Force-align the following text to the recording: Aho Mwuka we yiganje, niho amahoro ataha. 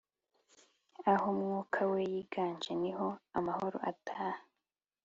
Aho 1.11 1.27
Mwuka 1.39 1.81
we 1.91 1.99
yiganje, 2.11 2.71
niho 2.81 3.07
amahoro 3.37 3.77
ataha. 3.89 4.31